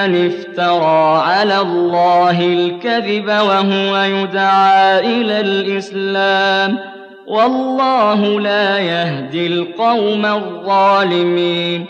افترى 0.00 1.22
على 1.26 1.60
الله 1.60 2.40
الكذب 2.40 3.26
وهو 3.28 3.96
يدعى 4.02 4.98
إلى 5.00 5.40
الإسلام 5.40 6.78
والله 7.26 8.40
لا 8.40 8.78
يهدي 8.78 9.46
القوم 9.46 10.26
الظالمين 10.26 11.86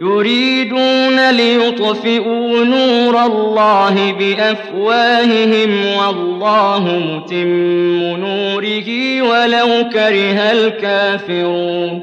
يريدون 0.00 1.30
ليطفئوا 1.30 2.64
نور 2.64 3.24
الله 3.26 4.12
بأفواههم 4.12 5.86
والله 5.98 6.80
متم 6.98 8.16
نوره 8.16 9.22
ولو 9.22 9.88
كره 9.92 10.38
الكافرون 10.52 12.02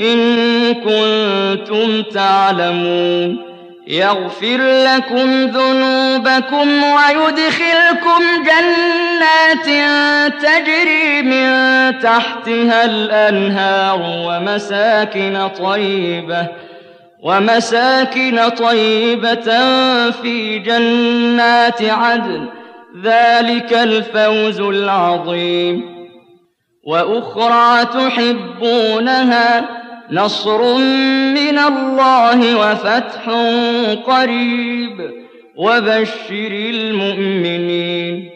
إن 0.00 0.74
كنتم 0.74 2.02
تعلمون 2.02 3.50
يغفر 3.88 4.60
لكم 4.60 5.44
ذنوبكم 5.44 6.82
ويدخلكم 6.82 8.22
جنات 8.46 9.66
تجري 10.42 11.22
من 11.22 11.48
تحتها 11.98 12.84
الأنهار 12.84 14.00
ومساكن 14.02 15.48
طيبة 15.48 16.46
ومساكن 17.22 18.48
طيبة 18.48 19.50
في 20.10 20.58
جنات 20.58 21.82
عدن. 21.82 22.46
ذلك 23.02 23.72
الفوز 23.72 24.60
العظيم. 24.60 26.00
وأخرى 26.86 27.84
تحبونها 27.84 29.79
نصر 30.12 30.74
من 31.34 31.58
الله 31.58 32.56
وفتح 32.56 33.30
قريب 34.06 35.10
وبشر 35.56 36.50
المؤمنين. 36.50 38.30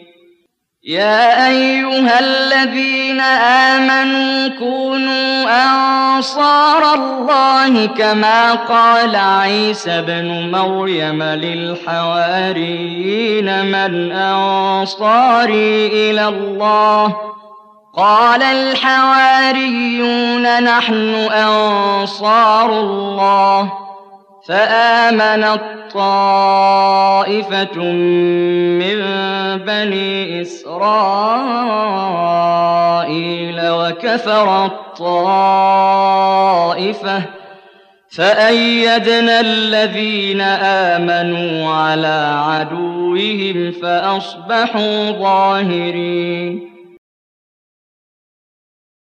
يا 0.86 1.48
أيها 1.48 2.20
الذين 2.20 3.20
آمنوا 3.20 4.48
كونوا 4.48 5.44
أنصار 5.64 6.94
الله 6.94 7.86
كما 7.86 8.54
قال 8.54 9.16
عيسى 9.16 10.02
بن 10.02 10.50
مريم 10.50 11.22
للحواريين 11.22 12.66
من 13.66 14.12
أنصاري 14.12 15.86
إلى 15.86 16.28
الله 16.28 17.33
قال 17.96 18.42
الحواريون 18.42 19.92
نحن 20.64 21.14
أنصار 21.14 22.80
الله 22.80 23.72
فآمنت 24.48 25.60
طائفة 25.94 27.78
من 27.82 28.98
بني 29.58 30.42
إسرائيل 30.42 30.80
وكفرت 33.60 34.72
طائفة 34.98 36.02
فأيدنا 38.16 39.40
الذين 39.40 40.40
آمنوا 40.90 41.74
على 41.74 42.42
عدوهم 42.46 43.72
فأصبحوا 43.82 45.10
ظاهرين 45.10 46.73